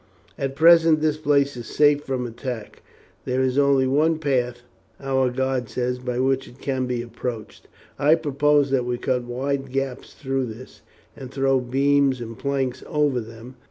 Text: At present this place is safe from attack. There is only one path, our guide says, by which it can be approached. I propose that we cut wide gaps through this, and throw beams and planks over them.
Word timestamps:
At 0.35 0.55
present 0.55 0.99
this 0.99 1.17
place 1.17 1.55
is 1.55 1.67
safe 1.67 2.03
from 2.03 2.25
attack. 2.25 2.81
There 3.25 3.43
is 3.43 3.59
only 3.59 3.85
one 3.85 4.17
path, 4.17 4.63
our 4.99 5.29
guide 5.29 5.69
says, 5.69 5.99
by 5.99 6.17
which 6.17 6.47
it 6.47 6.57
can 6.57 6.87
be 6.87 7.03
approached. 7.03 7.67
I 7.99 8.15
propose 8.15 8.71
that 8.71 8.83
we 8.87 8.97
cut 8.97 9.25
wide 9.25 9.71
gaps 9.71 10.15
through 10.15 10.47
this, 10.47 10.81
and 11.15 11.29
throw 11.29 11.59
beams 11.59 12.19
and 12.19 12.35
planks 12.35 12.83
over 12.87 13.19
them. 13.21 13.57